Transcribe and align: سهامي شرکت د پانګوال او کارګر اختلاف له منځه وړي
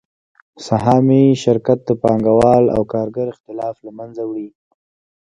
سهامي 0.65 1.23
شرکت 1.43 1.79
د 1.85 1.89
پانګوال 2.03 2.63
او 2.75 2.81
کارګر 2.93 3.27
اختلاف 3.33 3.75
له 3.85 3.91
منځه 3.97 4.23
وړي 4.25 4.47